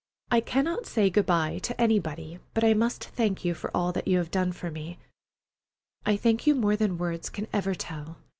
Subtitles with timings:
[0.31, 4.17] I cannot say good by to anybody, but I must thank you for all you
[4.17, 4.97] have done for me.
[6.07, 8.17] I thank you more than words can ever tell.